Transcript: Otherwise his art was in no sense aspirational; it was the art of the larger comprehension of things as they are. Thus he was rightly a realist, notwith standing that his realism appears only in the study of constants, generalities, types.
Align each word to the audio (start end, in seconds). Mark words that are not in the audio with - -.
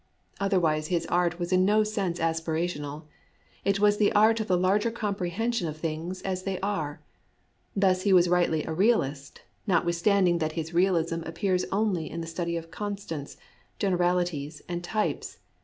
Otherwise 0.39 0.87
his 0.87 1.05
art 1.05 1.37
was 1.37 1.53
in 1.53 1.63
no 1.63 1.83
sense 1.83 2.17
aspirational; 2.17 3.03
it 3.63 3.79
was 3.79 3.97
the 3.97 4.11
art 4.13 4.39
of 4.39 4.47
the 4.47 4.57
larger 4.57 4.89
comprehension 4.89 5.67
of 5.67 5.77
things 5.77 6.23
as 6.23 6.41
they 6.41 6.59
are. 6.61 7.03
Thus 7.75 8.01
he 8.01 8.11
was 8.11 8.27
rightly 8.27 8.63
a 8.65 8.73
realist, 8.73 9.43
notwith 9.67 9.93
standing 9.93 10.39
that 10.39 10.53
his 10.53 10.73
realism 10.73 11.21
appears 11.27 11.65
only 11.71 12.09
in 12.09 12.19
the 12.19 12.25
study 12.25 12.57
of 12.57 12.71
constants, 12.71 13.37
generalities, 13.77 14.59
types. 14.81 15.37